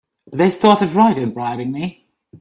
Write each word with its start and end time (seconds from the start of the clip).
They 0.33 0.49
started 0.49 0.93
right 0.95 1.15
in 1.15 1.31
bribing 1.31 1.71
me! 1.71 2.07